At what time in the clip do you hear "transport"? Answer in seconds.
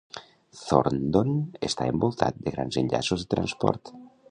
3.37-3.97